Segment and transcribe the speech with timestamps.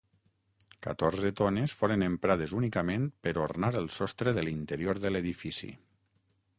[0.85, 5.73] Catorze tones foren emprades únicament per ornar el sostre de l'interior de l'edifici.